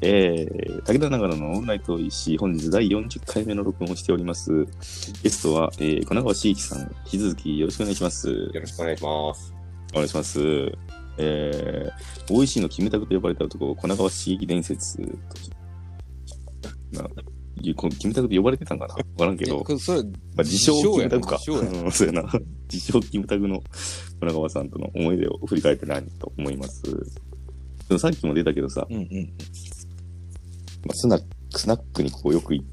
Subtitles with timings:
[0.00, 4.64] えー、武田長野のオンライト石井、本日第40回目の録音をしております。
[5.22, 8.28] ゲストは、えー、小長川茂樹さん、引き続きよろしくお願いします。
[8.28, 9.54] よろしくお願いします。
[9.92, 10.40] お願いします。
[11.18, 15.04] えー、大石のキムタクと呼ばれた男、小長川茂樹伝説と、
[16.92, 17.08] な、
[17.60, 18.94] いうこキムタクと呼ばれてたんかな？
[18.94, 20.08] わからんけど、それ、ま
[20.38, 21.38] あ、自称キムタクか。
[21.42, 22.22] そうやな。
[22.72, 23.62] 自称キムタクの
[24.20, 26.82] 小長川さんとの思い出を振り返って何と思います。
[27.88, 29.04] でもさっきも出たけどさ、うんうん。
[30.86, 32.66] まあ、スナック、スナックにこうよく行っ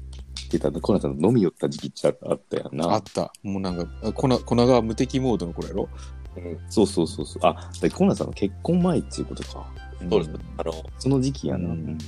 [0.50, 2.92] てた、コナさんの飲み寄った時期ってあったやんな。
[2.92, 3.32] あった。
[3.42, 5.88] もうなんか、粉、粉が無敵モードの頃やろ？
[6.36, 7.46] うん、そうそうそうそう。
[7.46, 9.66] あ、でコナさんの結婚前っていうことか。
[10.10, 10.30] そうです。
[10.58, 11.70] あの、その時期やな。
[11.70, 11.98] うん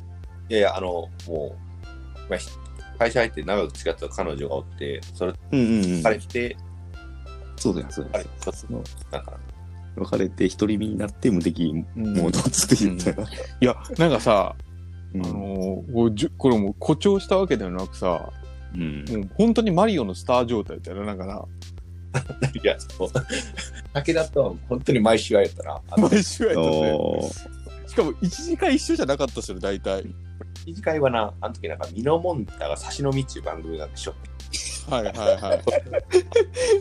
[0.51, 2.49] いやいや、あの、もう、まあ、ひ
[2.99, 6.03] 会社入って長く付き合ってた彼女がおって、それ、うんうんうん。
[6.03, 6.57] 彼来て、
[7.57, 9.39] そうだよ、そうだ彼よ。、ちょっと、なんか、
[9.99, 13.33] 別れて独り身になって無敵モうんードって言ったよな。
[13.61, 14.55] いや、なんかさ、
[15.15, 18.31] うんあのーこれもう誇張したわけではなくさ、
[18.75, 19.05] うん。
[19.09, 21.45] もう本当にマリオのスター状態だよな、なんかな。
[22.63, 23.09] いや、そう。
[23.95, 26.99] 武田とは本当に毎週会えたら、毎週やったね。
[27.87, 30.05] しかも1時間一緒じゃなかったっすよ、大体。
[30.67, 34.15] 一次会はな、あの時なんか、ミノモンタが差し飲みっていう番組なんでしょ。
[34.89, 35.63] はいはいはい。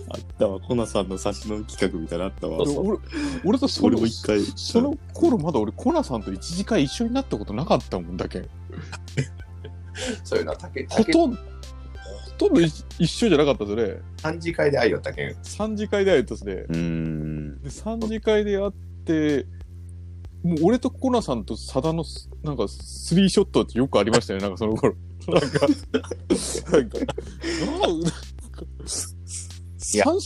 [0.09, 2.75] あったわ、コナさんの差し飲み企画みたいなのあったわそう。
[2.75, 2.99] そう俺
[3.45, 4.41] 俺とその俺も一回。
[4.55, 8.49] その頃まだ俺コナさんと1時間一緒になったことなかったもんだけん。
[10.23, 11.41] そういうのは、武ほ田、とんど、ほ
[12.37, 14.01] とんど一一緒じゃなかったですね。
[14.17, 15.31] 三次会で会いよったけん。
[15.31, 16.53] 3次会で会えたですね。
[16.53, 17.61] うーん。
[17.61, 18.71] で3次会で会っ
[19.05, 19.45] て、
[20.43, 24.95] もう俺とコナさんとサダのスなんかスリーショットってよくありましたよね、なんかその頃。
[25.27, 25.67] なんか、
[26.71, 27.07] なんか、なんか、
[29.93, 30.17] いや三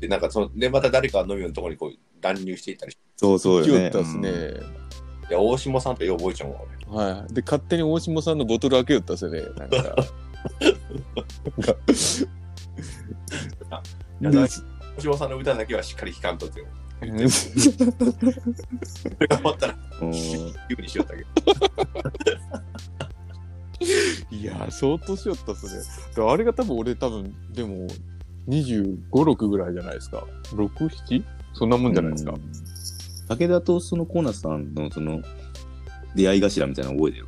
[0.00, 3.88] で、なんか、その、で、また誰か飲みのところにこう、乱入していったりそうそうよね。
[3.88, 4.30] ったですね。
[5.30, 6.96] いや、大下さんとよう覚えちゃうわ、俺。
[6.96, 7.34] はい。
[7.34, 9.42] で、勝手に大下さんのボトル開けよったっすよね。
[9.56, 9.96] なんか。
[14.20, 14.48] なんかいや
[14.96, 16.66] 大下さんの歌だけはしっかり弾かんとってよ。
[17.00, 17.12] それ
[19.26, 20.12] が終わったら、うん。
[20.12, 20.18] 急
[20.80, 21.28] にしよったけど。
[24.30, 25.82] いやー、相当しよったっすね。
[26.14, 27.86] であれが多分俺多分、でも、
[28.48, 30.24] 25、6ぐらいじゃないですか。
[30.52, 31.24] 6、7?
[31.54, 32.34] そんなもんじゃないですか。
[33.28, 35.22] 武田とそのコナさんのその
[36.14, 37.26] 出会い頭みたいなの覚えてる？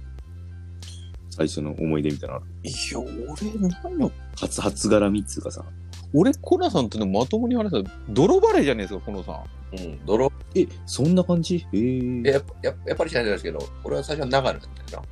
[1.31, 5.65] 最初の思い出みたいなのあるいや、俺、何の、初、初絡みっつうかさ。
[6.13, 9.45] 俺、コナさんとね、まともに話したら、泥バレーじゃねえですか、コナさん。
[9.77, 10.31] うん、泥。
[10.55, 11.67] え、そんな感じ？
[11.73, 15.09] えー、やっぱやっぱやっぱり知らないですけど、俺は最初は長野だったよな。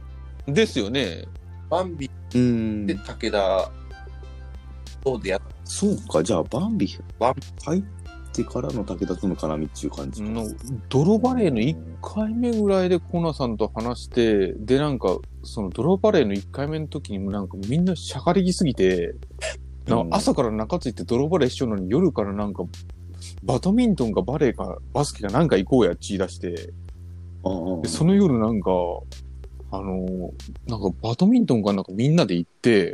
[0.46, 1.24] ですよね。
[1.70, 2.94] バンビうーんで。
[2.94, 3.70] 武田
[5.04, 6.88] と出会っそうか、じゃあバンビ、
[7.18, 7.82] バン入っ
[8.32, 10.28] てからの武田との絡みっていう感じか。
[10.28, 10.46] の
[10.88, 19.14] 泥バレーの1回目ぐらいでコナさんと話して、で、なんか、その泥バレーの1回目の時にもなんかみんなしゃかりぎすぎて、
[19.86, 22.64] なんか朝から中ついて泥バレーしようのに夜からなんか、
[23.44, 26.72] バドミントンかバレーかバスケかなんか行こうやっち言い出して、
[27.44, 28.70] ああでその夜なんか、
[29.72, 30.32] あのー
[30.70, 32.92] なんかバドミントンかなんかみんなで行って、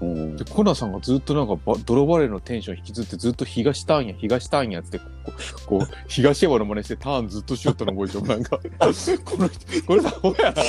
[0.00, 8.26] うんで、コナさんがずっとなんかバ泥バレーのテンション引きずってずっと東ターンや、東ターンやっつって、こう、こう 東山の真似してターンずっとしよったの覚えちゃう。
[8.26, 8.58] なんか、
[9.24, 10.62] この人、これさ、ほやな。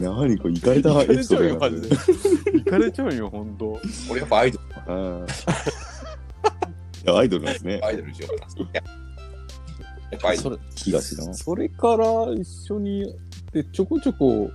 [0.00, 1.88] やはりこう、行かれたエピソードマジ
[2.66, 3.80] かれちゃうよ、ほんと。
[4.10, 5.26] 俺やっぱアイドあー
[7.04, 7.86] いや、アイドルなんですねル、。
[7.86, 8.52] アイドルにしようかな。
[8.64, 8.82] いや
[10.12, 10.56] やっぱアイドル。
[10.56, 11.34] それ、東の。
[11.34, 13.14] それから一緒に、
[13.52, 14.50] で、ちょこちょこ、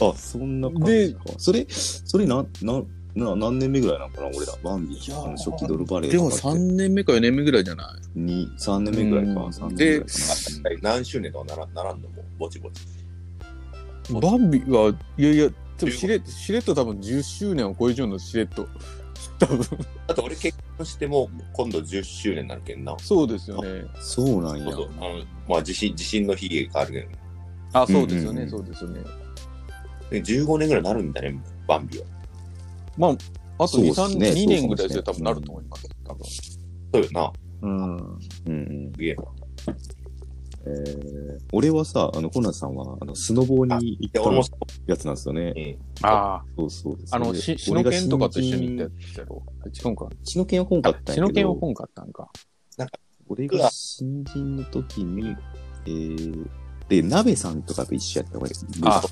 [0.00, 1.20] あ、そんな感じか。
[1.38, 2.82] それ、それな、な、
[3.14, 4.52] な、何年目ぐらいなのかな俺ら？
[4.62, 4.94] バンビ。
[4.96, 8.18] ーあの初期ドルバレーでもとかって3年目か4年目ぐらいじゃない？
[8.20, 9.30] に、3年目ぐらいか。
[9.32, 10.04] うん3年目ぐ
[10.64, 12.82] らいか何周年とかならならんのも、ぼちぼち。
[14.20, 15.48] バンビは、いやいや、
[15.78, 18.68] でもしれ、しれっと多分10周年を超えちゃうの、しれっと。
[19.40, 19.66] 多分。
[20.06, 22.96] あと俺結婚しても今度10周年になるけんな。
[23.00, 23.82] そうですよね。
[23.82, 24.00] な。
[24.00, 24.86] そうなんやあの
[25.48, 27.08] まあ地震、地震の日があるけど、
[27.72, 29.00] あ、そうですよね、そうですよね。
[30.10, 32.04] で15年ぐらいになるんだね、バンビは。
[32.96, 33.10] まあ、
[33.64, 35.88] あと2、3、そうっすね2年ぐらいで多分なると思います。
[36.04, 36.24] 多分。
[36.24, 37.32] そうよな。
[37.62, 37.96] うん。
[37.96, 38.92] うんうん。
[38.94, 39.24] すげえな。
[40.66, 44.20] えー、俺はさ、あの、コナさんは、あの、スノボーに行った
[44.86, 45.78] やつなんですよね。
[46.02, 46.06] うん。
[46.06, 46.98] あそうそう。
[47.10, 49.42] あ、あの、し、シノケンとかと一緒に行ったやつやろ。
[49.66, 50.08] 違うんか。
[50.24, 52.30] シノケンは今回ったんシやけど、ノケンは本買ったんか。
[53.28, 55.36] 俺が新人の時に、
[55.86, 56.48] えー、
[56.88, 58.50] で、鍋さんとかと一緒やった俺。
[58.84, 59.02] あ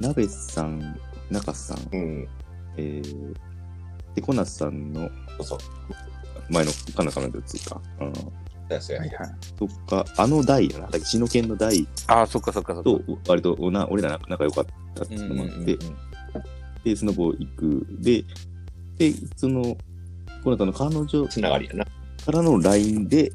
[0.00, 0.98] 鍋さん、
[1.30, 2.28] 中さん、うん。
[2.76, 3.34] えー、
[4.14, 5.58] で、コナさんのそうそう。
[6.48, 7.80] 前のカナカナのやつか。
[8.00, 8.06] うん。
[8.08, 9.10] はいはい。
[9.56, 12.90] とか、あの大やな、血の剣の大ああ、そっかそっかそっか。
[12.90, 15.78] と、割とおな俺ら仲良かったっていうのもあって、
[16.82, 17.86] で、スノボ行く。
[18.00, 18.24] で、
[18.96, 19.76] で、その、
[20.42, 21.84] コナタの彼女つながりやな。
[21.84, 23.30] からの LINE で、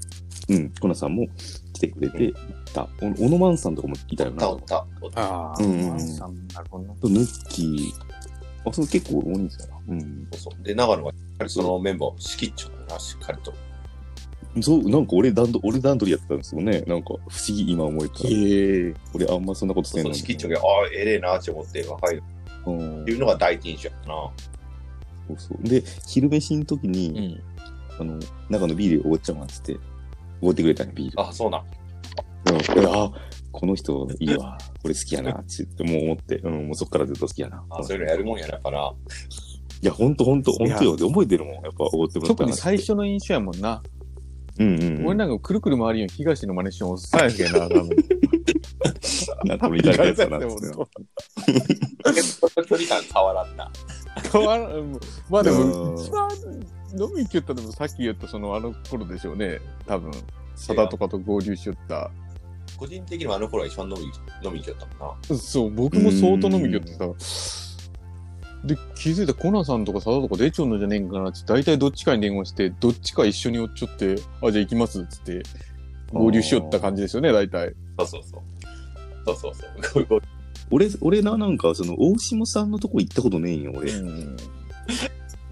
[0.50, 1.28] うん、コナさんも
[1.74, 2.34] 来てくれて、い
[2.74, 2.88] た。
[3.02, 4.50] お小野マンさんとかもいたよな。
[4.50, 5.22] おったおった。
[5.22, 6.94] ああ、うんうんうんさんなるほどな。
[6.96, 8.70] と、ヌッキー。
[8.70, 9.80] あ、それ結構多いんですよな。
[9.90, 10.28] うん。
[10.32, 10.64] そうそう。
[10.64, 13.54] で、長野がしっかりそのメンバーを仕切っちゃうな、しっかりと。
[14.62, 16.82] そう、なんか俺段取俺段取りやってたんですよね。
[16.82, 18.30] なんか不思議今思えたら。
[18.30, 18.94] へえ。
[19.14, 22.22] 俺あんまそんなことせんのう仕切っちゃうけど、ああ、ええなって思って、若いっ
[22.66, 22.72] う
[23.02, 24.16] んていうのが第一印象やったな。
[25.28, 25.68] そうそう。
[25.68, 27.42] で、昼飯の時に、
[28.00, 28.02] うん。
[28.02, 28.20] あの、
[28.50, 29.78] 中のビールおごっちゃまっつって、
[30.42, 31.22] おごってくれたね、ビール。
[31.22, 31.64] あ、そうなん。
[32.46, 33.12] うん、あ、
[33.52, 34.58] この人いいわ。
[34.82, 37.64] これ好きやな、って言って、もう思って、うん、もうそっからずっと好きやな。
[37.70, 38.92] あ、そういうのやるもんやな、やっぱな。
[39.82, 40.96] いや、ほんとほんと、ほんとよ。
[40.96, 41.54] で覚えてるもん。
[41.56, 43.84] やっぱ、おごってもらった特に最初の印象やもんな。
[44.60, 45.06] うんうん、うん。
[45.08, 47.90] 俺なんかくるくる回りよ東の真似しようおっさんやけんな、多分。
[49.46, 50.40] なんか俺いたやつだな。
[50.40, 50.48] 距
[52.78, 53.72] 離感変わらんな。
[54.32, 55.00] 変わらん。
[55.30, 56.30] まあでうんも、一番
[57.00, 59.60] 飲み行きよったでもさっき言ったそのあの頃でしょうね。
[59.88, 60.12] 多分。
[60.56, 62.12] サダとかと合流しよった。
[62.82, 64.06] 個人的にはあの頃は一番飲み、
[64.48, 65.38] 飲み行きよったもんな。
[65.38, 67.56] そう、僕も相当飲み行きよってさ。
[68.66, 75.44] で、気づいたらコナさんとかサダとか出ちゃうのじゃねえんかなって、大体どっちかに電話して、どっちか一緒におっちょって、あ、じゃあ行きますっつって、
[76.12, 77.76] 合流しよった感じですよね、大体。
[78.00, 78.42] そうそうそう。
[79.26, 80.22] そうそうそう。
[80.72, 83.92] 俺、俺な、なんか、その、大下さんのとこ行ったことねえんよ、俺。
[83.92, 84.36] うん。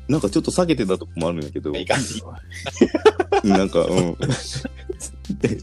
[0.07, 1.71] なんかちょっと下げてたとこもあるんやけど。
[3.45, 4.17] なんか、うん。
[5.39, 5.59] で、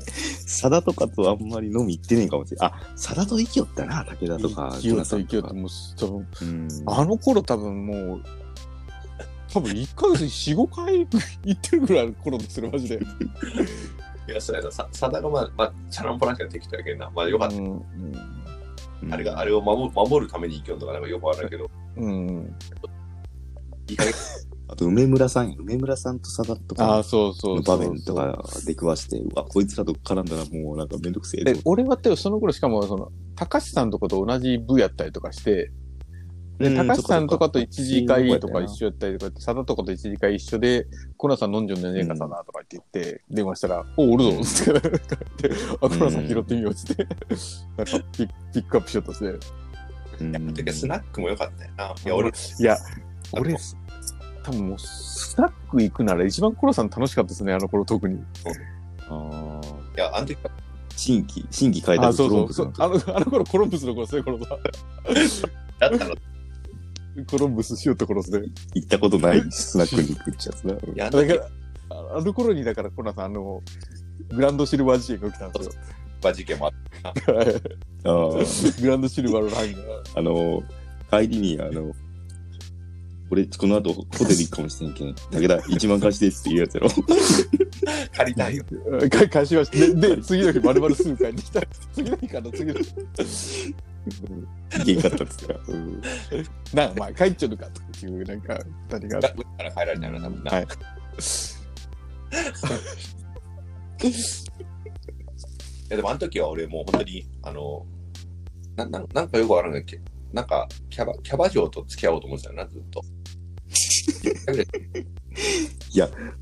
[0.46, 2.64] サダとかとあんまり飲み行ってねえかもしれん。
[2.64, 4.76] あ、サダと行きよったな、武田とか。
[4.80, 5.54] 勢いと勢いと、か。
[5.54, 5.68] もう、
[5.98, 6.68] 多分、うん。
[6.86, 8.22] あの頃多分もう、
[9.52, 11.06] 多分1ヶ月に4、5回
[11.44, 13.00] 行ってるぐらいの頃ですよ、マジで。
[14.28, 14.70] いや、そうやな。
[14.70, 17.10] さ、さだがまあ、まあ、チャランポランしか適当やけんな。
[17.14, 17.56] まあ、よかった。
[17.56, 17.64] うん。
[17.66, 17.82] うん
[19.10, 22.54] あれが、あれを守る守るために生きよんとかなんかよくわからんけど、うん。
[23.88, 24.12] いい加減
[24.68, 31.62] あと、梅村さんや、梅村さんとサダとああ、かそうそうのそう場面とか出くわして、うわ、こいつらと絡んだらもうなんかめんどくせえと思って。
[31.62, 35.70] で俺はってその頃しかも、その、高橋さんとかと同じ部やったりとかして、
[36.58, 40.86] で、うん高橋さんとかと一次会とか緒一緒やったりとか、佐田とかと一次会一緒で、
[41.16, 47.04] コナさん飲んじゃうんじゃねえかさなとかって言って、電話したら、お、おるぞつって、 あ、コナさん拾ってみようつって、
[47.76, 49.02] なんかピッピックアップしよ。
[50.18, 51.94] うんやってけスナックも良かったよな。
[52.04, 52.78] いや、俺、いや、
[53.32, 53.54] 俺、
[54.46, 58.22] 多分もう、スナック行くなら一番コナさん楽しかったですね、あの頃特に。
[59.08, 59.60] ああ。
[59.96, 60.38] いや、あの時
[60.94, 62.72] 新規、新規開あ、拓そうそう。
[62.72, 64.58] コロンブスの時そうあの、あの頃コロンブスの頃ですね、このさ。
[65.80, 66.14] だったの。
[67.28, 68.46] コロンブスしよった頃ですね。
[68.74, 70.74] 行ったことないスナックに行くっちゃつな。
[70.74, 71.48] いや、だから、
[71.90, 73.62] ああの頃にだからコナさん、あの、
[74.28, 75.72] グランドシルバー事件が起きたんですよ。
[76.22, 76.72] は事件もあっ
[77.04, 78.80] ああ。
[78.80, 79.80] グランドシルバーのラインが。
[80.14, 80.62] あの、
[81.10, 81.92] 帰りに、あの、
[83.30, 85.14] 俺、この後、ホテル行くかもしれんけん。
[85.14, 86.88] 武田、1万貸してって言うやつやろ。
[86.88, 88.16] た。
[88.18, 88.64] 借りたいよ。
[89.10, 89.78] か返しました。
[89.78, 91.60] で、で次の日、丸々すぐ帰ってきた。
[91.92, 92.94] 次の日かな、次の日。
[94.78, 95.60] 行けんかったっつってな。
[95.68, 96.02] うん
[96.72, 97.66] なあ、まあ、帰っちゃうのか、
[98.00, 98.58] という、なんか、
[98.90, 99.20] 二人が。
[99.20, 100.50] がから帰られたよな、多分な。
[100.52, 100.66] はい
[104.02, 107.86] いやでもあの時は俺もう本当に、あの、
[108.76, 113.02] なななんかよくわからないけど、なんかキャバ、キャバ嬢と付き合おうと思ってたよな、ずっと。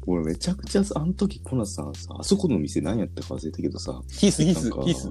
[0.07, 5.09] 俺めちゃくちゃ、あの時、コナさんさ、あそこの店何やったか忘れたけどさ、ヒス、ヒスなん、かヒス。
[5.09, 5.11] い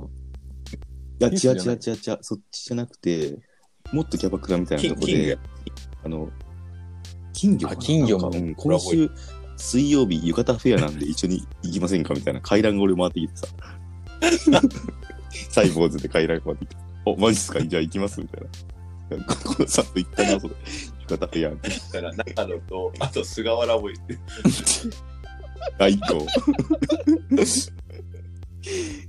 [1.19, 1.63] や、違うヒスじゃない。
[1.63, 3.37] 違う違う違う、そっちじゃなくて、
[3.91, 5.37] もっとキャバクラみたいなとこで
[6.03, 6.29] あの、
[7.33, 7.79] 金魚かな？
[7.79, 9.09] あ金魚もなんかうん今週、
[9.57, 12.13] 水曜日、浴衣フェアなんで一緒に行きませんか？
[12.13, 12.41] みたいな。
[12.41, 13.47] 階段が俺回ってきてさ。
[15.49, 17.61] サイボーズで階段回ってきて、お、マジっすか？
[17.61, 18.19] じゃあ行きます？
[18.21, 18.47] みたいな。
[19.25, 20.55] ここさんと行ったな、それ。
[21.13, 21.69] 浴衣フェアって。
[21.69, 24.17] だから中野と、あと菅原もいて、
[25.79, 26.25] あ、一個。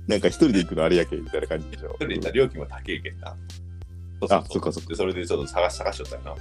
[0.07, 1.95] なんか一人で行くのあれやけんみたいな感じでしょ。
[1.95, 3.35] 一人で行ったら料金も高いけんな。
[4.21, 6.31] そうあそっかそっかでそれでちょっと探し探しとったよな。
[6.31, 6.35] い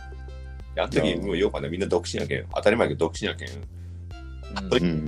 [0.76, 2.46] やあの時、もうよくはね、みんな独身やけん。
[2.54, 3.48] 当たり前やけど独身やけん。
[3.48, 5.06] うん。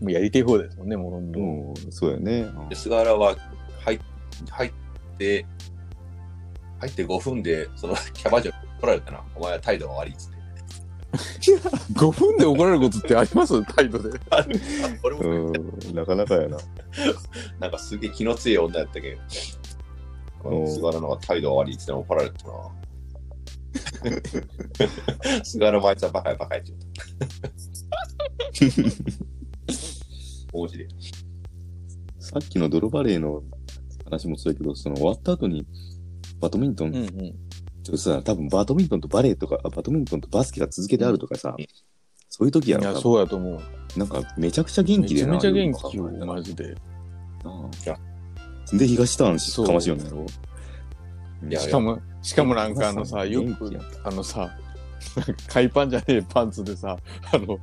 [0.00, 1.38] もうやりてえ方ですもんね、もろんど。
[1.38, 2.46] もう、そうやね。
[2.68, 3.36] で、菅原は
[3.84, 4.00] 入
[4.50, 4.72] 入っ
[5.18, 5.46] て、
[6.80, 8.50] 入って5分で、そのキャバ嬢
[8.82, 9.22] に取られたな。
[9.36, 10.36] お前は態度が悪いっつって。
[11.92, 13.62] 5分で怒られることってあります？
[13.74, 14.18] 態度で。
[14.30, 14.44] あ
[15.02, 16.56] 俺も、うん、なかなかやな。
[17.60, 19.18] なんかすげえ気の強い女やったけん。
[20.44, 22.54] おう菅原のが態度が悪いっつって怒られたな。
[25.44, 26.72] 菅原もあいつはバカやバカやって
[28.60, 28.72] 言う
[30.52, 30.88] 王子で。
[32.18, 33.42] さっきの泥バレーの
[34.04, 35.66] 話もそうやけど、その終わった後に、
[36.40, 36.92] バドミントン。
[37.82, 41.66] ちょっとさ、多分バドミントンとバレーとか、あバドミントンとバスケが続けてあるとかさ、うん
[42.34, 43.98] そういう時やろ、いや、多分そうやと思う。
[43.98, 45.36] なんかめちゃくちゃ元め気でな。
[45.38, 46.74] ちゃめちゃ元気よ、なマジで。
[48.72, 50.26] で、東ターンしかましようのやろ。
[51.50, 54.50] いやしかも、しかもなんかあのさ、よく元気や、あのさ、
[55.46, 56.96] 海パンじゃねえパンツでさ、
[57.34, 57.58] あの、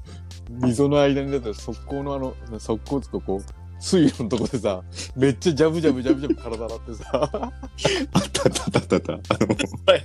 [0.49, 3.43] 溝の間に出た速攻のあの、速攻つかこう、
[3.79, 4.83] 水路のとこでさ、
[5.15, 9.13] めっちゃジャブジャブジャブジャブ体洗ってさ、あったあったあったあった。
[9.13, 9.55] あの、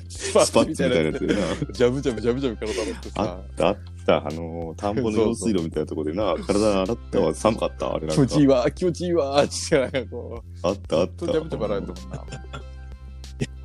[0.08, 1.72] ス スパッツみたいなやつな。
[1.72, 3.76] ジャブジャブジャブジャブ体洗ってあさ、ったあっ
[4.06, 4.26] た。
[4.26, 7.34] あの、田んぼの用水路みたいなとこでな、体洗ったわ。
[7.34, 7.94] 寒かった。
[7.94, 8.46] あれなんか気持ちいい。
[8.46, 12.00] わ、気持ちいいわ、ってなんかこう、あったあっずっとジャブジャブ洗ってた。
[12.00, 12.24] もんな。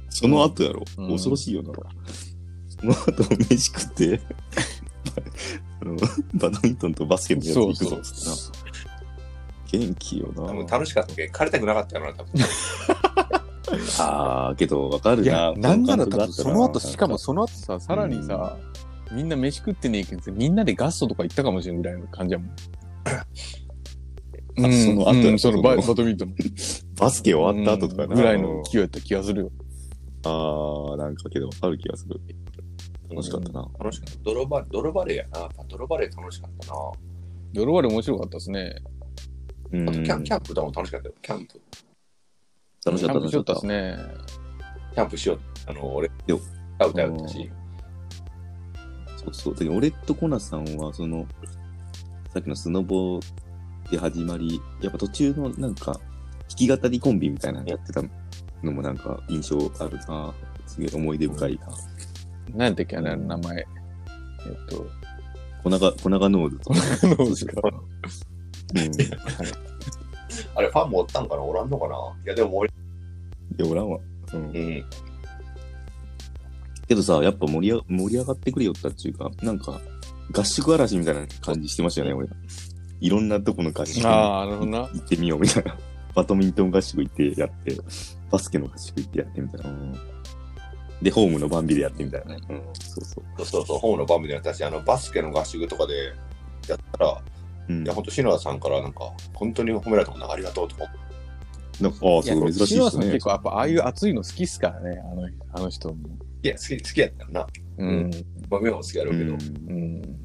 [0.10, 0.84] その後やろ。
[0.98, 1.72] うん恐ろしいよな。
[2.68, 4.20] その後、飯食って、
[5.82, 5.96] あの
[6.36, 8.59] バドミントンとバスケのやつそう行くぞつってな。
[9.72, 10.44] 元気よな。
[10.44, 12.32] 多分楽しかったけど、帰りたくなかったよな、多分。
[14.00, 18.58] ああ、けどわかるいやな。、なんならその後、しかもその後さ、さらにさ、
[19.12, 22.50] みんな飯食ってねえけど、みんなでガストとか行ったかもしれんぐらいの感じやもん。
[24.58, 26.36] うん、その後やうんそのバドミントン
[27.00, 28.10] バスケ終わった後とかな。
[28.10, 29.52] うんぐらいの勢いやった気がするよ。
[30.26, 32.20] ああ、なんかけどわかる気がする。
[33.10, 33.68] 楽しかったな。
[33.80, 34.20] 楽しかった。
[34.24, 35.50] 泥バレー、泥バレーやな。
[35.68, 36.74] 泥バレー楽しかったな。
[37.54, 38.76] 泥割り面白かったですね。
[39.72, 41.16] うんあとキャンキャンプとかも楽しかったよ。
[41.22, 41.62] キャンプ。
[42.86, 43.66] 楽しかった、楽しかっキャンプしよったたです。
[43.68, 43.98] ね。
[44.94, 45.40] キャンプしよう。
[45.68, 46.40] あの、俺、よ
[46.76, 47.52] 歌歌うったし。
[49.18, 49.54] そうそう。
[49.54, 51.28] だけど俺とコナさんは、その、
[52.34, 53.20] さっきのスノボ
[53.92, 56.00] で始まり、やっぱ途中のなんか、弾
[56.56, 58.02] き語りコンビみたいなのやってた
[58.64, 60.34] のもなんか印象あるな。
[60.66, 61.68] すげえ思い出深いな。
[62.56, 63.58] 何やったっけあれ、名前。
[63.58, 63.66] えっ
[64.70, 64.88] と、
[65.64, 66.74] 粉が、粉がノーズと。
[67.08, 67.62] ノーズか。
[68.76, 68.82] うん。
[70.56, 71.44] あれ、ファンもおったんかな？
[71.44, 71.96] おらんのかな？
[72.26, 74.00] いや、でも俺、いや、おらんわ。
[74.34, 74.48] うんう。
[74.48, 74.86] ん。
[76.88, 79.80] けどさ、やっぱ盛りあ盛り上がってくれよったっていうか、なんか、
[80.32, 82.36] 合宿嵐みたいな感じしてましたよね、俺ら。
[83.02, 84.80] いろんなとこの合宿にああ、なるほどな。
[84.80, 85.78] 行ってみようみたいな。
[86.16, 87.78] バドミントン合宿行ってやって、
[88.32, 89.70] バスケの合宿行ってやってみたいな。
[89.70, 89.96] うん
[91.02, 92.42] で、ホームのバンビでやってみたいなね。
[92.50, 93.24] うん、そうそう。
[93.38, 95.94] そうそうそう、ホームのバンブでやったし、あの、バスケの合宿とかで
[96.68, 97.22] やったら、
[97.70, 97.84] うん。
[97.84, 100.84] いや、ほんと、篠田さんからなんか、本当に褒められたもんな、ありがとうとか。
[101.80, 103.04] なんか、ああ、すごい珍しいですね。
[103.04, 106.10] さん結構やっぱああいう熱いの好きっすからね、あのあの人も。
[106.44, 107.48] いや、好き、好きやったよな。
[107.78, 108.12] うん。
[108.50, 109.34] まあ、目も好きやろうけど。
[109.34, 110.20] うんうん。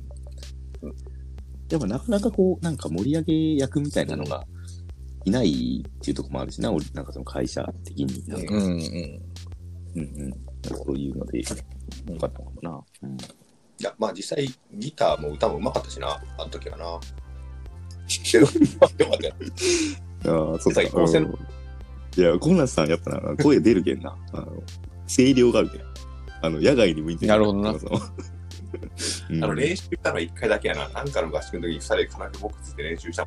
[1.70, 4.44] やっぱなかなかこう、なんか盛り上げ役みたいなのが
[5.24, 8.26] いないっていうところもあるしな、俺なんかその会社的に。
[8.26, 8.62] なんかうん。
[8.62, 8.70] うん。
[8.70, 8.80] うん
[9.96, 10.34] うん。
[10.62, 11.44] そういうので、よ
[12.20, 12.84] かったのかもな。
[13.02, 13.16] うん
[13.80, 17.00] いや、まあ実際、ギターも歌もうまかったしな、あの時はな。
[18.06, 19.34] けど、よかったよ。
[20.52, 20.80] ああ、そうか。
[20.80, 21.38] 実際高専うん
[22.16, 24.16] いや、コーナスさんやっぱな、声出るけんな。
[24.32, 24.62] あの、
[25.08, 25.80] 声量があるけん。
[26.42, 27.72] あの、野外に向いてるなるほどなあ
[29.48, 30.88] の、練習したのは一回だけやな。
[30.90, 33.22] なんかの合宿の時に二人でカラオケボックスで練習した。
[33.22, 33.26] い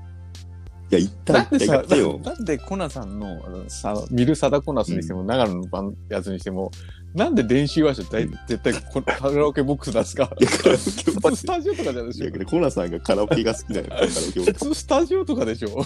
[0.89, 2.19] や、行った、なんでさ行ったよ。
[2.23, 6.71] なんでコナさんのあのさミルサダコナスにしても、長野の番やつにしても、
[7.13, 10.31] なんで練習はして絶対絶対こカラオケボックス出すか？
[10.39, 13.87] いや、カラオケ普通スタジオとかじゃないでいや、しょけどコーナスさんがカラオケが好きだよ。
[13.89, 14.53] カラオケを普。
[14.53, 15.85] 通スタジオとかでしょ？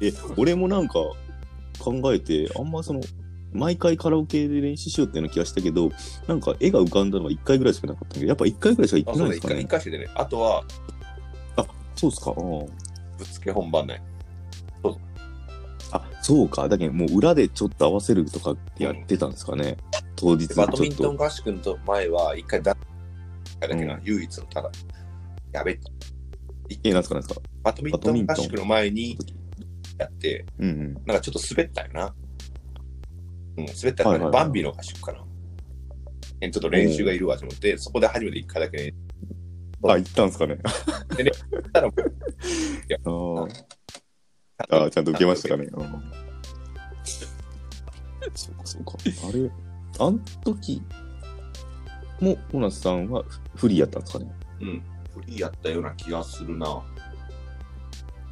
[0.00, 0.94] え、俺もなんか
[1.78, 3.00] 考えて、あんまその、
[3.52, 5.90] 毎回カラオケで練習しようっていうような気がしたけど、
[6.28, 9.60] なんか絵が浮かんだのは1回ぐらいしかなかったけど、やっぱ1回ぐらいしか行あ、ってそうだ、一回、ないですかね？
[9.60, 9.66] 一。
[9.68, 10.06] 回してね。
[10.14, 10.64] あとは、
[11.96, 12.30] そうっすか。
[12.36, 12.66] うん
[13.18, 14.02] ぶっつけ本番ね。
[16.22, 16.68] あ、そうか。
[16.68, 19.76] だけどもう裏でちょっと合わせるとかってやってたんですかね。
[20.16, 21.12] 当日バドミントと。
[21.12, 22.76] ン合宿の前は、一回だ、
[23.60, 24.70] だけな、うん唯一のただ、
[25.52, 25.78] やべ、
[26.84, 27.40] え、なんすかなんすか？
[27.62, 29.18] バドミントン合宿の前に
[29.98, 30.94] やって、うんうん。
[31.06, 32.14] なんかちょっと滑ったよな。
[33.58, 35.24] うん、滑ったから、バンビの合宿かな。
[36.40, 38.94] えちょっと練習がいるわと思って、そこで初めて一回だけ、
[39.84, 40.58] あ、行ったんすかね。
[41.72, 43.64] たら、 あー
[44.70, 45.68] あー、ちゃんと受けましたかね。
[45.72, 46.02] うん
[48.34, 48.92] そうか、そうか。
[49.28, 49.50] あれ、
[49.98, 50.80] あん時
[52.20, 53.24] も、コナスさんは
[53.56, 54.32] フリーやったんですかね？
[54.60, 56.82] うん、フリーやったような気がするな。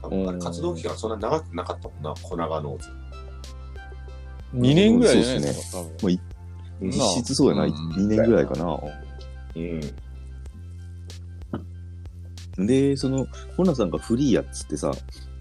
[0.03, 0.09] あ
[0.39, 2.89] 活動期間そんな長くなかったもんな、粉がノーズ。
[4.55, 6.21] 2年ぐらいじゃないですか、多分。
[6.83, 8.65] 実質そうやな、うん2年ぐらいかな。
[9.57, 9.81] うん。
[12.67, 13.27] で、その、
[13.57, 14.93] コナさんがフリーやっつってさ、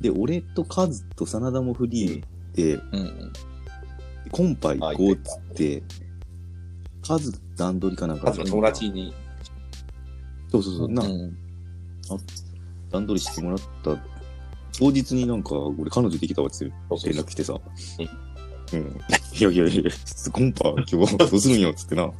[0.02, 3.34] で、俺とカズと真田もフリーで、うん。
[4.32, 5.84] コンパ行あこうっつって、
[7.02, 8.26] カズ段取りかなんか。
[8.26, 9.14] カズの友達に、
[10.52, 11.38] そうそうそう、な、うん
[12.92, 13.96] 段取りしてもらった
[14.80, 16.72] 当日になんか、俺彼女できたわって連
[17.16, 17.54] 絡来てさ。
[18.74, 19.00] うん。
[19.38, 19.92] いやいやいや、
[20.32, 22.12] コンパ今日どうするんよっつってな。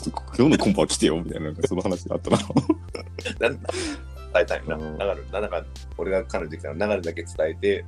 [0.00, 2.38] ちょっと今日のコンパ来てよみたいな、なんかその話があったな。
[3.40, 4.76] なん伝えたいな。
[4.76, 5.64] うん流れ、なんか、
[5.96, 7.84] 俺が彼女できたら流れだけ伝えて、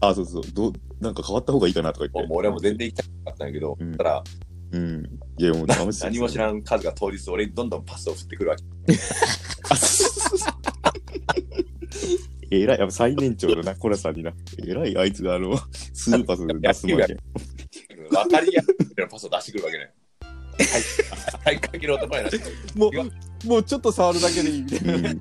[0.00, 0.42] あ、そうそう。
[0.52, 2.28] どう、なんか変わった方がいいかなとか言って。
[2.28, 4.24] もう俺はもう全然行きたかったんやけど、うんたら、
[4.72, 5.04] うん。
[5.38, 6.56] いや、もうダメ何も知らん。
[6.56, 8.64] ん数が当日俺にどんどんパスを振ってくるわけ。
[12.50, 14.32] えらい、やっぱ最年長のな、コラさんにな。
[14.66, 15.56] えらい、あいつがあの、
[15.92, 17.16] スーパーで出すまで。
[18.10, 18.74] 分かりやすい
[19.08, 19.94] パスを出してくるわけね。
[20.58, 22.40] はい、はい、かける男やなし。
[22.76, 25.10] もう、もうちょっと触るだけでいいみたいな。
[25.10, 25.20] うん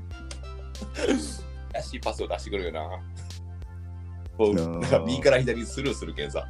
[1.74, 2.82] 怪しいパスを出してくるよな。
[4.38, 6.48] こう、なんか右から左にスルーするけんさ。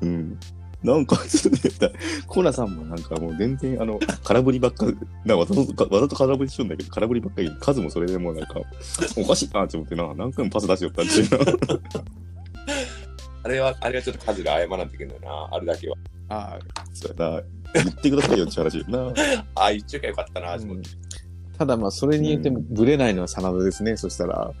[0.00, 0.38] うん。
[0.82, 1.16] なんか、
[2.26, 4.86] コラさんもなんかもう全然、あの、空振りばっか、
[5.24, 8.60] なわざとわざと空振りしようんだけど、空振りばっかり、数もそれでもうなんか、
[9.16, 11.38] おかしいなって思ってな、何回もパス出しよったっていうな。
[13.44, 15.56] あれは、あれはちょっと数が謝らんといけんのよな。
[15.56, 15.96] あれだけは。
[16.28, 16.58] あ
[16.92, 17.42] そうやな。
[17.74, 19.12] 言ってくださいよって話よな。
[19.54, 20.90] ああ、言っちゃうかよかったな、あ、と思って
[21.58, 23.96] ただまあ、それによってもブレないのは真田ですね。
[23.96, 24.52] そしたら。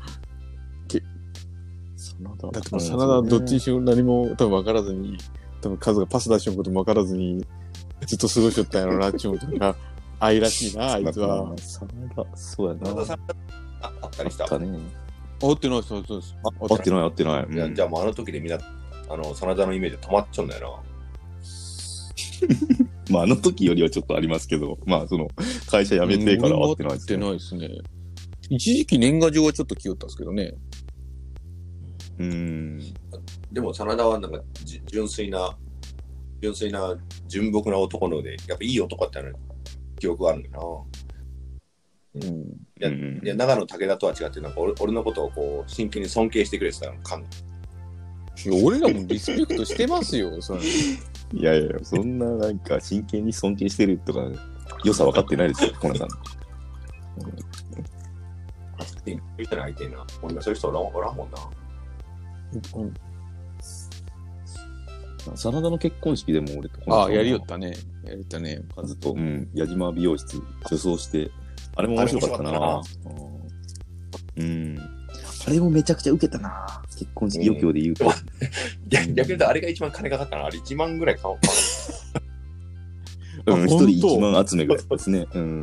[2.22, 5.18] 真田だって真田はどっちにしろ何も多分分からずに、
[5.60, 7.44] 多分数がパス出しようことも分からずに、
[8.06, 9.76] ずっと過ごしよったんやろうなって思うとが、
[10.20, 11.54] 愛らしいな、あいつは。
[11.56, 11.56] 真
[12.14, 12.90] 田、そうやな。
[12.90, 13.20] 真田さん
[13.82, 14.44] ああったりした。
[14.44, 14.78] あったね。
[15.42, 16.36] あってない、そうそうです。
[16.44, 17.46] あ合ってない、合ってない。
[17.50, 18.58] じゃあうんじゃあもうあの時でみんな、
[19.08, 20.82] あの、真田のイメージ止まっちゃうんだよ
[23.10, 25.28] まあ、あの時よりはちょっとありますけど、まあ、その、
[25.70, 27.26] 会社辞めてからは合ってないです会ってね。
[27.26, 27.68] ないですね。
[28.50, 30.54] 一時期年賀状はちょっと来よったんですけどね。
[32.18, 32.78] うん。
[32.78, 32.84] な。
[33.52, 35.56] でも真田はなんかじ純粋な、
[36.40, 36.96] 純粋な、
[37.28, 39.30] 純朴な男ので、やっぱいい男っての
[39.98, 40.86] 記憶があるんだよ
[42.14, 42.22] うん。
[42.22, 42.24] い
[42.78, 43.22] やうんな。
[43.22, 47.24] いや、長野武田とは違って、なんか俺俺のことをこう、真剣に尊敬してくれてたの感
[48.44, 50.60] いや俺らもリスペクトしてますよ、 それ。
[50.62, 54.20] いやいや、そんななんか真剣に尊敬してるとか、
[54.84, 56.08] 良さ分かってないですよ、 コナさん。
[59.04, 59.12] じ。
[59.12, 60.06] 言うたら相手にな。
[60.22, 61.38] 俺がそういう人おらんおらんもんな。
[65.36, 67.68] 真田の結婚式でも俺とああ、さんやりよったね。
[68.04, 68.62] やりよったね。
[68.74, 71.30] カズと、うん、矢島美容室女装して、
[71.76, 72.82] あれも面白かったな。
[74.36, 74.78] うん。
[75.46, 76.82] あれもめちゃくちゃ受けたな。
[76.98, 78.04] 結婚式余興で言うと。
[78.88, 80.46] 逆逆に言うと、あれが一番金かかったな。
[80.46, 81.42] あれ1万ぐらい買おうか
[83.44, 85.26] うん、あ一人本当？1万集めぐらいですね。
[85.34, 85.60] うん。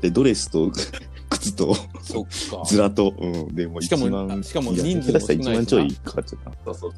[0.00, 0.70] で、ドレスと
[1.30, 2.64] 靴とそっか。
[2.66, 3.54] ズラと、うん。
[3.54, 6.52] でもしかも1万、しかも人数たら1少ないしな万ちょいかかっちゃった。
[6.64, 6.92] そうそう。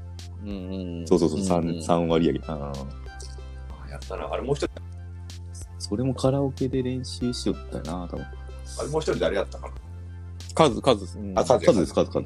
[0.44, 1.07] うんうん。
[1.07, 2.40] そうそうそう、ん三三割上げ。
[2.46, 2.57] あー
[3.87, 4.33] あやったな。
[4.33, 4.70] あれもう一人、
[5.79, 8.25] それもカラオケで練習しよったよな、多分。
[8.78, 9.74] あれもう一人誰やったかな？
[10.54, 11.18] 数、数。
[11.18, 12.24] うんあ数数です、数、数。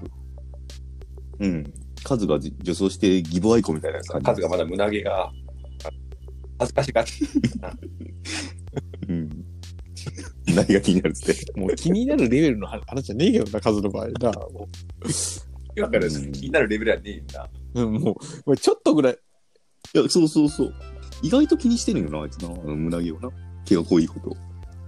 [1.38, 1.72] うん。
[2.04, 4.26] 数がじ女装してギボアイコみたいな感じ。
[4.26, 5.30] 数がまだ胸毛が、
[6.59, 7.12] 恥ずかしがって。
[9.09, 9.44] うん。
[10.54, 11.61] 何が気になるっつって。
[11.61, 14.32] もう気になるレベルの話じゃねえけどな、数の場合な。
[14.32, 14.68] も
[15.80, 17.50] わかる、うん気になるレベルはねえんだ。
[17.74, 19.18] う、うんもうもうちょっとぐらい。
[19.94, 20.74] いや、そうそうそう。
[21.22, 22.48] 意外と気にしてるよな、あいつな。
[22.48, 23.30] あの胸毛をな。
[23.64, 24.37] 毛が濃いこと。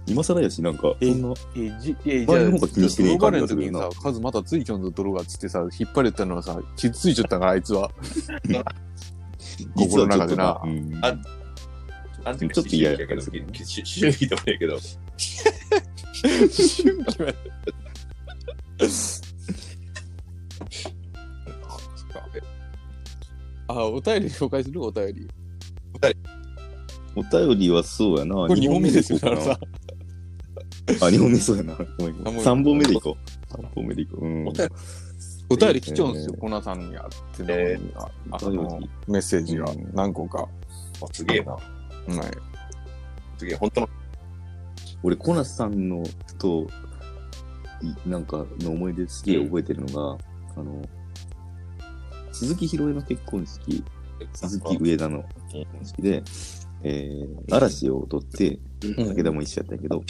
[0.09, 7.91] 今更やし、なんか、そんな、え、じ、え、前の方が気にしてねえ時にさ、数またついちゃうんだ、泥がつってさ、引っ張れたのはさ、傷ついちゃったから、あいつは。
[9.75, 10.59] 心の中でな。
[10.63, 10.99] うん
[12.25, 13.31] あちょっと嫌やけど、し
[13.85, 17.33] 周囲でもいいけど、春季は
[23.67, 24.83] あ、お便り紹介する？
[24.83, 25.29] お便り。
[27.15, 28.35] お便りはそうやな。
[28.35, 29.59] これ2本目ですよ、だからさ。
[31.01, 31.75] あ、2本目そうやな。
[31.97, 33.53] ごめんごめんあもう3本目でいこう。
[33.53, 34.25] 3本目でいこう。
[34.25, 34.47] うん。
[34.47, 34.67] お便
[35.51, 40.47] お便り来ちゃうんですよえ、ーコナさんにあっての、えああお便りのメッセージがうん何個か。
[41.01, 41.53] あすげえな。
[41.53, 41.61] はい。
[43.37, 43.89] すげえ、本当の。
[45.01, 46.03] 俺、コナさんの
[46.37, 46.67] と、
[47.81, 50.17] いなんかの思い出すげえ覚えてるのが、
[50.57, 50.81] あの、
[52.31, 53.83] 鈴木ひろえの結婚式、
[54.33, 56.23] 鈴木上田の結婚式で、
[56.83, 60.03] えー、嵐を踊って、うん武田も一緒やったんやけど、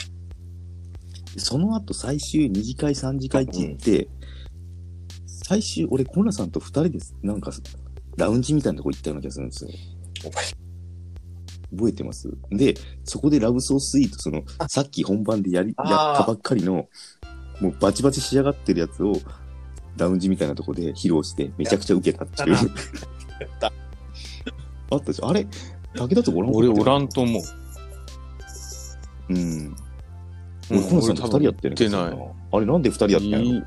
[1.37, 4.09] その後最終2次会3次会って言って、
[5.27, 7.51] 最終俺コナさんと2人です、なんか
[8.17, 9.71] ラウンジみたいなとこ行ったような気がするんですよ。
[11.71, 12.29] 覚えてます？
[12.49, 16.89] で、そこでラブソースイート、その、さっき本番でやり、やったばっかりの、
[17.61, 19.13] もうバチバチ仕上がってるやつを、
[19.95, 22.49] ラウンジみたいなとこで披露して、めちゃくちゃ受けたっていう。
[22.53, 22.63] やっ
[23.59, 23.71] た
[24.91, 25.45] あったでしょあれ
[25.95, 27.03] 武田とおらん俺おらん。
[27.03, 27.43] んと思う。
[29.29, 29.75] うん。
[30.71, 32.35] 俺、コナさんと二人やってるんですよ。
[32.51, 33.65] あれ、なんで二人やってんの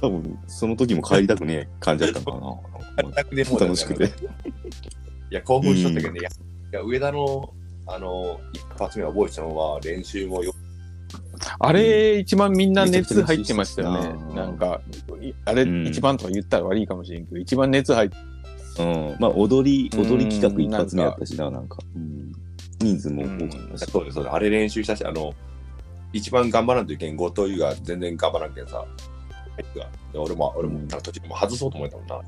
[0.00, 2.62] 多分、その時も帰りたくねえ感じだったの
[2.96, 3.12] かな。
[3.14, 4.04] 全くでも楽しくて。
[4.04, 4.08] い
[5.30, 6.22] や、興奮しとったけどね、い
[6.72, 7.52] や上田の、
[7.86, 10.52] あの、一発目覚えてたのは、練習もよ
[11.58, 14.34] あれ、一番みんな熱入ってましたよね。
[14.34, 14.80] なんか、
[15.20, 18.16] いあれ、うん一番とか言ったら悪いかもしれんけど、一番熱入って、
[18.78, 19.16] うん。
[19.20, 20.06] まあ、踊り、うん。
[20.06, 21.78] 踊り企画一発目やったしな、なんか。
[21.94, 22.32] うん。
[22.80, 23.90] 人数も多かったし。
[23.90, 24.34] そうです、そうです。
[24.34, 25.34] あれ練習したし、あの、
[26.14, 28.86] 一番頑張らんといけん、後藤優が全然頑張らんけんさ、
[30.12, 32.14] で俺も、俺も、なんか途中でもう外そうと思ったもんな。
[32.14, 32.20] あ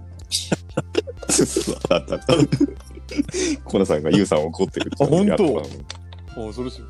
[1.99, 2.35] ったあった。
[3.64, 5.29] コナさんがユウさんを怒ってるってあ本当？
[5.29, 5.62] やったわ
[6.49, 6.83] おそれし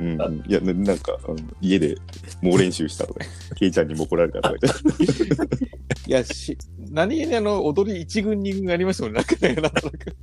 [0.00, 1.16] うん、いや、ななんか、
[1.60, 1.96] 家で
[2.40, 3.24] 猛練習したとか、
[3.56, 4.74] ケイちゃんにも怒られたとか言っ
[5.14, 5.64] て。
[6.10, 6.58] いや、し、
[6.90, 10.16] 何気にあの、踊り一軍二軍がありましたもんね、なんかね、なんとなく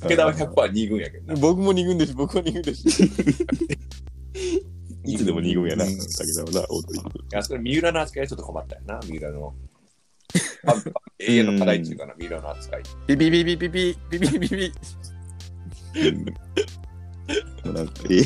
[0.00, 1.40] 武田は100%二軍やけどな。
[1.40, 2.88] 僕も二軍です、僕は二軍です。
[5.04, 7.00] いつでも二軍やな、うんだけどな、踊り。
[7.00, 9.54] いや、それ三浦の扱いはちょっと困ったよな、三浦の。
[10.66, 10.74] あ
[11.20, 12.82] 永遠の課題っていうかな、三浦の扱い。
[13.06, 14.72] ビビビビビビビビビビ
[17.64, 18.22] うんなんか、え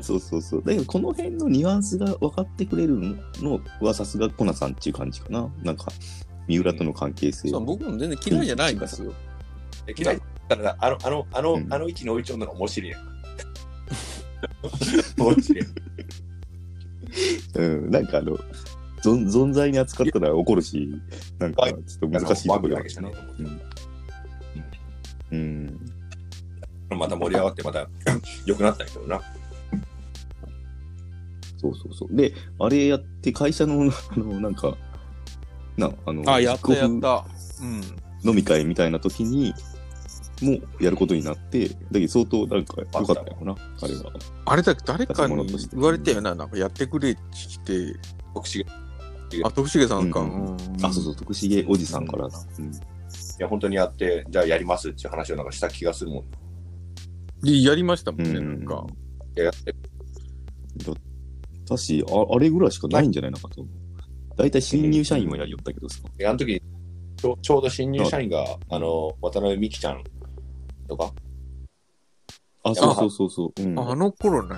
[0.00, 0.62] そうそうそう。
[0.62, 2.98] だけど、この辺のニュアンスが分かってくれる
[3.40, 5.50] のは、さすがコナさんっていう感じかな。
[5.62, 5.86] なんか、
[6.46, 7.48] 三浦との関係性。
[7.48, 9.12] そう、僕も全然嫌いじゃないんですよ。
[9.86, 13.13] で嫌いだったら、あの、あの、あの、うんあの位置に置いちゃうのが面白いやん。
[15.16, 15.66] 面白い。
[17.54, 18.36] うん、なんかあの、
[19.02, 20.88] 存存在に扱ったら怒るし、
[21.38, 22.94] なんかちょっと難しいところだけ。
[22.98, 23.02] う
[23.42, 23.60] ん。
[25.32, 25.80] うん。
[26.90, 27.88] また盛り上がって、また
[28.46, 29.20] 良くなったんやけどな。
[31.58, 32.14] そうそうそう。
[32.14, 34.76] で、あれやって、会社の、 あの、なんか、
[35.76, 37.26] な、あの、あ、やったやった。
[37.62, 38.30] うん。
[38.30, 39.54] 飲み会みたいな時に、
[40.42, 44.12] もうやることになって、だけど相当なんか良かったよな、あれは。
[44.46, 47.94] あれだけ誰かに言われたよな、なんかやってくれって来て、
[48.34, 48.64] 特殊
[49.44, 50.20] あ、徳重さんか。
[50.20, 52.38] うんうんあ、そうそう、徳重おじさんからだ。
[52.58, 52.66] うん。
[52.66, 52.70] い
[53.38, 56.24] や、本当にやって、じゃあやりますっていう話をなんかした気がするもん。
[57.42, 58.86] でやりましたもんね、うんなんか。
[59.36, 59.74] いや、やって
[61.68, 63.64] だし、ああれぐらいしかないんじゃないのかと。
[64.36, 66.00] だいたい新入社員もやりよったけどさ。
[66.26, 66.60] あの時
[67.16, 70.04] ちょちょうど新入社員が、あの、渡辺美希ちゃん
[70.88, 71.12] とか、
[72.64, 73.62] あ、そうそうそうそう。
[73.62, 73.78] うん。
[73.78, 74.56] あの頃ね。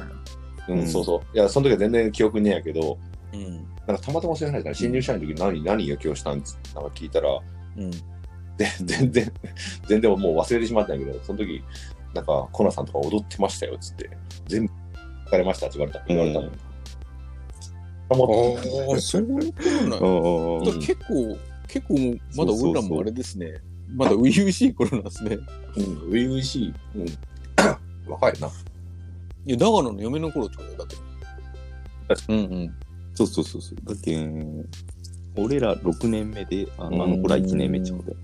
[0.68, 1.36] うん、うんそうそう。
[1.36, 2.98] いや、その時は全然記憶ねえやけど、
[3.32, 3.66] うん。
[3.86, 7.28] なんかたまたまそういう話だ新入社員の時何、何が今日したんつなんか聞いたら、
[7.76, 7.90] うん。
[8.56, 9.32] で全然、
[9.86, 11.62] 全然もう忘れてしまったんやけど、その時、
[12.14, 14.10] なんか、コナさんとか踊ってましたよ、つって。
[14.46, 14.72] 全部、
[15.28, 16.04] 疲れましたって言われた。
[16.06, 16.46] 言われたの。
[18.08, 23.60] ああ、そういうことなん結構、結構もう、まだ俺らもあれですね。
[23.94, 25.38] まだ初々しい頃なんですね。
[25.76, 26.74] うん、初々しい。
[26.96, 27.06] うん。
[28.10, 28.48] 若いな。
[28.48, 30.96] いや、長野の嫁の頃とかよ、だって。
[32.28, 32.74] うんうん。
[33.14, 33.78] そうそうそうそう。
[33.84, 34.68] だっけん、
[35.36, 38.16] 俺ら6年目で、ああの子ら1年目ちょうど。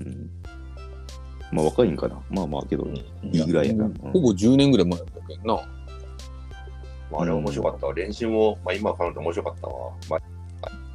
[0.00, 0.30] うん。
[1.52, 2.20] まあ若いんかな。
[2.30, 2.96] まあまあけど、うん。
[2.96, 3.84] いいぐらいやな。
[3.84, 5.62] うんほぼ10年ぐらい前だけどな。
[7.10, 7.94] まあ、あれは面白かったわ。
[7.94, 9.90] 練習も、まあ今考えると面白かったわ。
[10.08, 10.20] まあ、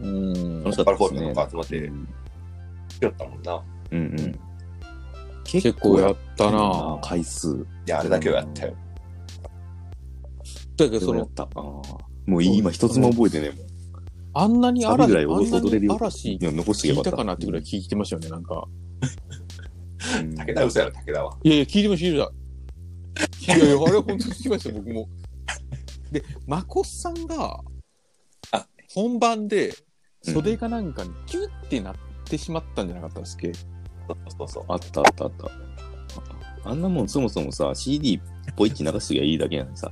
[0.01, 0.63] うん。
[0.63, 0.85] 楽しかったですね。
[0.85, 2.07] バルフォールなんか集まってうん
[3.05, 3.63] やったもんな。
[3.91, 4.39] うんうん。
[5.43, 7.55] 結構やったな回数。
[7.55, 8.75] いや、あれだけはやったよ。
[10.77, 11.29] だけど、その、
[12.25, 13.67] もう今一つも覚えてねえもん。
[14.33, 15.95] あんなにサビぐらい嵐、あんなに踊れるよ。
[15.95, 17.17] 嵐いや、残して聞いよかったた。
[17.17, 18.67] かなってぐらい聞いてましたよね、なんか。
[20.19, 21.37] うん武田嘘やろ、武田は。
[21.43, 23.53] いやいや、聞いてました、聞いてた。
[23.55, 25.09] いやいや、あれは本当に聞きました、僕も。
[26.11, 27.61] で、まこっさんが
[28.51, 29.73] あ、本番で、
[30.21, 31.95] 袖がなんかにキュッてなっ
[32.29, 33.63] てしまったんじゃなかったっすっけ、そ
[34.43, 34.65] うそう。
[34.67, 35.51] あったあったあった。
[36.69, 38.19] あんなもんそもそもさ、CD
[38.55, 39.89] ポイッチ流しときゃいいだけやのにさ、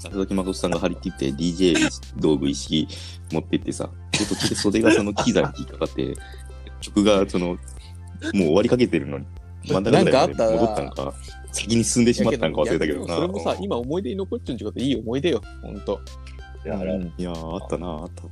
[0.00, 1.76] 佐々木誠さんが張り切って DJ
[2.16, 2.88] 道具一式
[3.32, 6.14] 持ってってさ、で途中で袖がその機材に引っかかって、
[6.80, 7.58] 曲がその、もう
[8.32, 9.26] 終わりかけてるのに、
[9.64, 11.14] 真ん中ぐらいまで戻ったんか、
[11.52, 13.06] 先に進んでしまったんか忘れたけどな。
[13.06, 16.00] いやそれもさ、今思い出に残っちゃうんちゅうこといい思い出よ、ほんと。
[16.64, 18.30] いや、あれ、うんいやー、あったな、あったあっ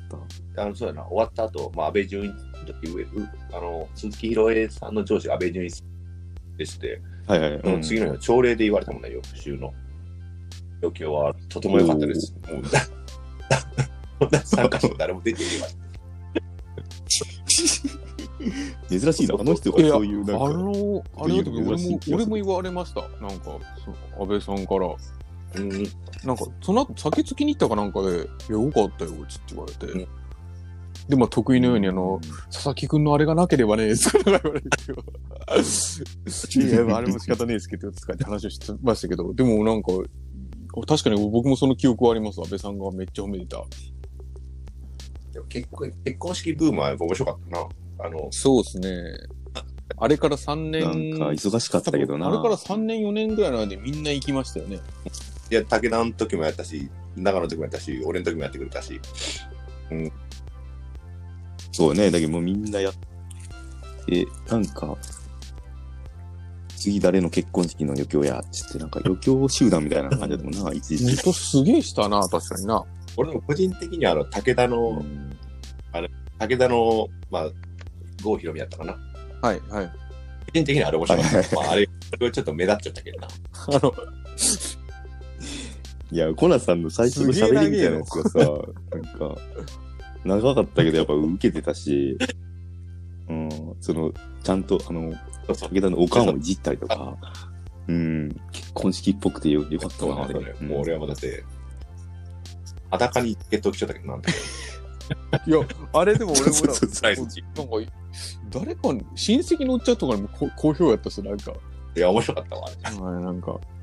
[0.54, 0.62] た。
[0.62, 3.08] あの、そうやな、終わった後、まあ、安倍淳一の時上、う
[3.52, 5.82] あの、鈴木宏恵さんの上司が安倍淳一
[6.56, 7.60] でして、はいはい。
[7.62, 9.72] その次の日の朝礼で言われたもんね、翌週の。
[10.82, 12.34] 余興はとても良かったです。
[12.50, 15.70] もう、参加者誰も出ていない。
[18.88, 23.02] 珍しいな、あの人がそういうあなんか、の、あれだけど俺も俺も言われました。
[23.20, 23.58] なんか、
[24.16, 24.88] そ安倍さんから。
[25.56, 25.70] うん、
[26.24, 29.86] なんか、その後、酒付きに行ったかなんかで、いや、よかったよ、つって言われて。
[29.86, 30.08] うん
[31.08, 32.20] でも得意のようにあの、
[32.52, 35.02] 佐々木くんのあれがなければね、とか言われるけど。
[36.62, 39.90] いや、あれも仕方ねえですけど、とかって話をしてましたけど、でもなんか、
[40.86, 42.40] 確かに僕もその記憶はあります。
[42.40, 43.64] 安倍さんがめっちゃ褒めてた。
[45.32, 47.68] でも結婚結婚式ブームはやっぱ面白かったな。
[48.06, 48.88] あの、そうですね。
[49.96, 51.10] あれから3年。
[51.10, 52.28] なんか忙しかったけどな。
[52.28, 54.78] あれから3年、4年ぐらいの間でみんな行きましたよね。
[55.50, 59.00] いや、武田の時もやったし、長野の時もやったし、俺の時もやってくれたし、
[61.72, 62.10] そうね。
[62.10, 62.94] だけどもうみんなやっ
[64.06, 64.96] て、なんか、
[66.76, 71.22] 次誰の結婚式の余興やっつって、なんか余興集団みたいな感じだったもんな、一時期。
[71.24, 72.84] ほんとすげえしたな、確かにな。
[73.16, 75.36] 俺でも個人的にはあの、武田うの、ん
[76.38, 77.50] 武田の、まあ、
[78.22, 78.96] 郷ひろみやったかな。
[79.42, 79.86] はい、はい。
[79.86, 79.92] 個
[80.54, 81.56] 人的にはあれ面白かはいった。
[81.56, 83.28] まあ、あれ、ちょっと目立っちゃったけどな。
[83.28, 83.94] あの、
[86.12, 89.36] いや、コナさんの最初の喋りみたいなやつがさ、なんか、
[90.24, 92.18] 長かったけどやっぱ受けてたし、
[93.28, 93.48] うん、
[93.80, 95.14] その、ちゃんと、あの。
[95.54, 97.16] 武田のおかんをいじったりとか、
[97.88, 100.34] うん、結婚式っぽくてよよかったな、あれ。
[100.34, 100.58] そうなんだよね。
[100.60, 101.44] うんもう俺はもうだって、
[102.90, 104.30] 裸にゲット来ちゃったけど、なんだ
[105.46, 105.58] いや、
[105.92, 106.62] あれでも俺もな、んか、
[108.50, 111.52] 誰かに、親戚のおっちゃんとかにもこ好評やったし、なんか、
[111.96, 112.68] いや、面白かったわ。
[112.82, 113.79] あれはい、なんか、うん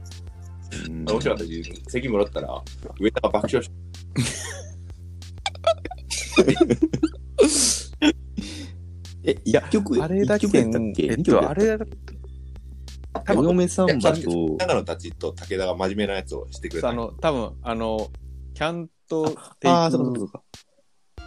[0.89, 2.61] 面白かったし、席戻ったら、
[2.99, 3.71] 上田が爆笑し
[9.23, 11.07] え、一曲、あれだけ、ったっけ？
[11.07, 11.85] えっと、あれだ
[13.25, 16.89] 多分お嫁サンバいやと、長野たちと武田が真面目なやつをしてくれた。
[16.89, 18.09] あの、多分あの、
[18.53, 20.41] キャントテああ、イそうかそうか。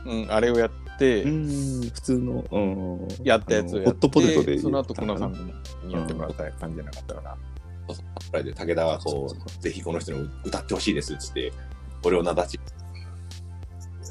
[0.05, 4.59] ク、うん、あれをやって、うん、普通の、うん、やったやつをやって、ホットポテトで。
[4.59, 7.37] その後、コナさんにやってもらった感じじゃなかったかな。
[7.93, 11.53] ぐらいで武田がこう、ぜひこの人の歌ってほしいですっつって、
[12.03, 12.61] 俺を名立ち、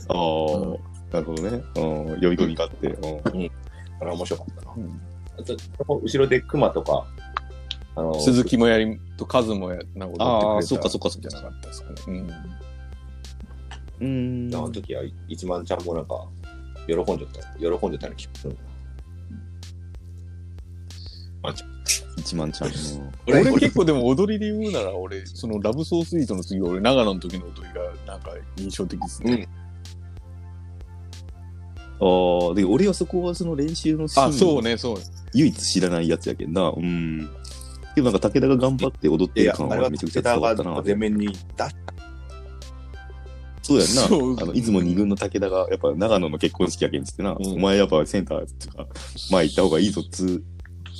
[0.09, 1.49] ああ、なるほどね。
[1.75, 2.87] うん、呼び込みがあって。
[2.87, 3.51] うん
[4.01, 4.73] あれ面白かったな。
[4.77, 5.01] うん
[5.37, 5.55] あと、
[6.01, 7.05] 後ろで熊とか、
[7.95, 12.27] あの、鈴木もやりとカズもや、なんか踊ってくれたそっかそっかそっかじゃなかったですかね。
[14.01, 14.51] うん。
[14.53, 16.27] あの時は一万ちゃんもなんか、
[16.87, 17.59] 喜んじゃった。
[17.59, 18.57] 喜んじゃったような気がする。
[22.17, 22.75] 一万ちゃんの。
[23.27, 29.47] 俺結構でも踊りで言うなら、俺、そのラブソースイートの次、俺、長野の時の踊りがなんか印象的ですね。
[32.01, 35.03] ああ、で、俺はそこはその練習のシーンあ、そうね、そうね。
[35.33, 36.69] 唯一知らないやつやけんな。
[36.69, 37.29] うん。
[37.95, 40.81] でもなんか武田が頑張って踊ってる感ははめちゃくちゃ伝わったなが。
[40.81, 41.75] 前面に出し
[43.61, 44.43] そうやんな。
[44.43, 47.31] あの、出雲二軍の武田が、やっぱ長野の結婚式やけんつってな。
[47.31, 48.87] んお前やっぱセンターとか、
[49.31, 50.43] 前行った方がいいぞっつう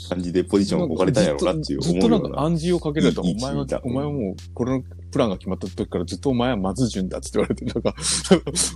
[0.09, 2.41] 感じでポジション置かれたんやろうなっていうずっとなんか。
[2.41, 3.21] 暗示をかけられた。
[3.21, 7.95] いいお前はお前はもう、これのプランが決まった時からずっとお前は松潤だって言われて、なんか、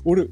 [0.06, 0.28] 俺、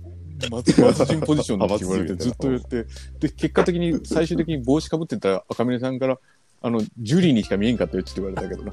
[0.49, 2.85] 松松潤ポジションだって言われて、ずっと言って、
[3.19, 6.19] で、結果的に、最終的に帽子かぶってた赤嶺さんから、
[6.63, 8.71] あの、ジュリーにしか見えんかったよって言われたけどな。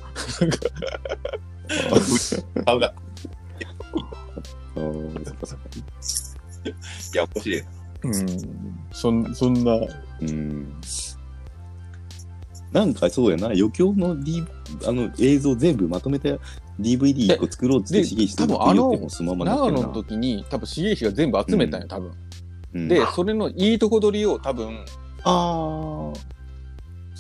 [2.64, 2.94] 顔か
[7.14, 7.68] いや、面白いな。
[8.02, 8.26] うん。
[8.92, 9.80] そん、そんな、
[10.20, 10.80] うん。
[12.72, 14.44] なんかそうやな、余興の、D、
[14.86, 16.38] あの映像全部まとめて
[16.80, 22.12] DVD 一個作ろうってで刺激して多分あのもそのまま長野なってるなの時に、多分、重石が全部集めたんよ、多分。
[22.74, 24.84] うんで、それのいいとこ取りを多分、
[25.24, 26.12] あ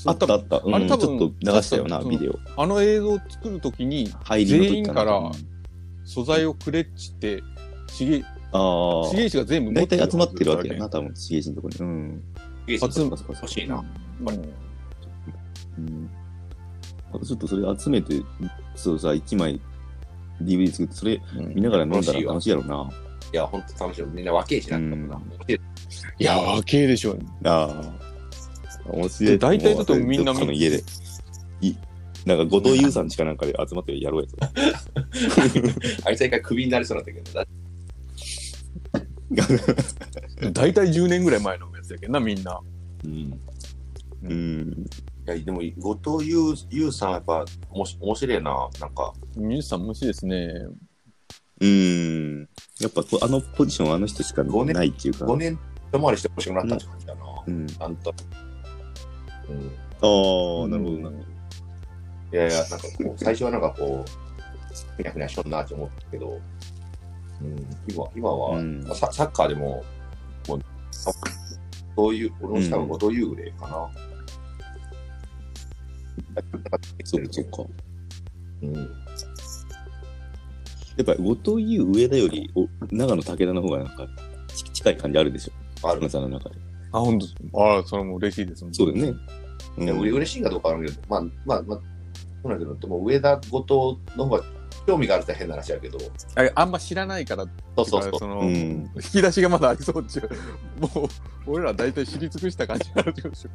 [0.04, 0.62] あ、あったあった。
[0.64, 2.38] うんあれ多分ちょっと流したよな、ビデオ。
[2.56, 4.12] あの映像を作るときに、
[4.46, 5.32] 全員からうん
[6.04, 7.42] 素材をくれっちって、
[7.98, 8.58] 重あ
[9.06, 9.10] あ。
[9.10, 11.76] 重石が全部持大って体集まってるわけやねな、多分、シゲジのとこに。
[11.78, 12.22] うん。
[12.66, 13.84] 集集め欲しいな。
[14.20, 14.67] うん
[15.78, 16.10] うん。
[17.12, 18.22] あとちょっとそれ集めて、
[18.74, 19.60] そうさ、1枚
[20.42, 21.20] DVD 作って、それ
[21.54, 22.90] 見ながら飲んだら楽しいやろな。
[23.32, 24.04] いや、ほんと楽しい。
[24.06, 25.10] みんな若いしな、うん
[25.48, 27.16] いいや、若えでしょ。
[27.44, 28.90] ああ。
[28.90, 29.32] 面白い。
[29.32, 30.82] で大体だとみんなの家で。
[31.60, 31.74] い
[32.24, 34.36] なんか、後藤優さんちかなんかで集まってやろうやつ。
[36.06, 37.46] あいつは一回クビになりそうなんだけど、だ
[40.52, 42.60] 大体10年ぐらい前のやつやけどな、みんな。
[43.04, 43.40] うん。
[44.22, 44.86] うん。
[45.34, 48.68] いや、でも、後藤優優さんやっぱ、おもし面白いな。
[48.80, 50.66] なんか、ミュさんもしいですね。
[51.60, 52.40] うん。
[52.80, 55.26] やっぱこう、あのポジションはあの人しか五年ないっていうか。
[55.26, 55.58] 5年
[55.92, 57.22] 一回りしてほしくなったって感じだな。
[57.46, 57.66] うん。
[57.66, 58.14] なんと。
[59.48, 59.56] うん。
[59.56, 61.22] ああ、なるほど、なるほ
[62.32, 64.10] いやいや、なんかこう、最初はなんかこう、
[64.96, 66.40] ふにゃふにゃしとんなって思ったけど、
[67.40, 69.84] うん、今今は、うんまあササッカーでも、
[70.48, 71.12] もう、あ
[71.96, 73.90] そういう、俺の下は後藤優ぐらいかな。
[76.42, 76.58] ど。
[77.04, 77.64] そっかそっか。
[78.62, 78.74] うん。
[78.74, 78.82] や
[81.02, 84.06] っぱ、後藤優上田より、お長野武田の方がなんか、
[84.48, 85.88] ち近い感じあるでしょ。
[85.88, 86.08] ある。
[86.10, 86.56] さんの中で。
[86.92, 87.18] あ、本
[87.52, 88.66] 当ああ、それも嬉しいです。
[88.72, 89.18] そうだよね。
[89.78, 91.80] ういや、嬉しいかどうかわからんけど、まあまあまあ、
[92.42, 94.44] そうなんだけど、でも上田後藤の方が
[94.86, 95.98] 興味があるって変な話やけど、
[96.34, 97.44] ああんま知らないから
[97.76, 98.18] そうそうそう。
[98.18, 100.80] その、うん引き出しがまだありそうっちゅう。
[100.80, 101.08] も
[101.46, 103.50] う、俺ら大体知り尽くした感じになるでしょ。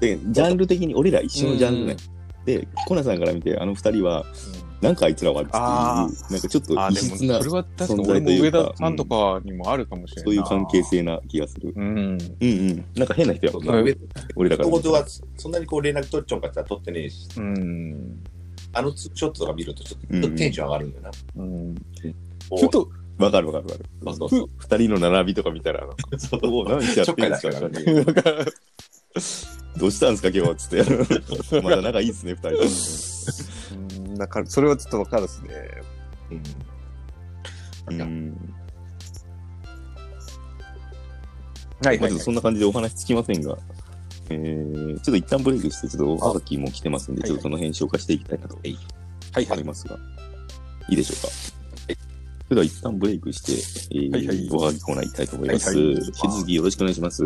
[0.00, 1.96] で、ジャンル的に俺ら一緒のジャンルね。
[2.44, 4.24] で、コナさんから見て、あの二人は、
[4.80, 10.24] なんかあいつらはっていう、あなんかちょっとあ、異質なそれ、は確か存に俺も在というか上田さんとかにもあるかもしれない。
[10.24, 10.82] そういう関係。
[10.82, 11.74] 性な気がする。
[11.76, 11.84] うん。
[11.86, 12.84] うんうん。
[12.94, 13.72] なんか変な人やもんな、
[14.36, 15.04] 俺らからは
[15.36, 18.24] そんなにこう連絡取っちゃうんかって取ってねえし、うん。
[18.72, 21.10] あのツーショットとか見るとちょっうんとテンション上がるんだよな。
[21.36, 21.74] うん。
[21.74, 24.48] ちょっと、わかるわかるわかる。
[24.58, 27.52] 二人の並びとか見たら、なんか そうお何しちゃってんですか、
[29.78, 30.84] どうしたんですか今日はつって。
[31.62, 32.62] まだ仲いいっすね、二人とも。
[34.06, 35.50] うんなんか、それはちょっとわかるですね。
[36.30, 38.54] うんうん。
[41.84, 43.56] はいまあちょっとそんな感じでお話つきませんが、
[44.30, 48.76] えー、ちょっと一旦ブレイクして、ちょっと、赤木も来てますんで、はいちょっとその辺紹介していきたいなとはい
[49.48, 49.96] 思いますが、
[50.88, 51.28] いいでしょうか？
[51.28, 53.52] それでは一旦ブレイクして、
[53.96, 55.68] えーはいはいおはがきコーナー行きたいと思います。
[55.68, 57.22] はいはい引き続きよろしくお願いします。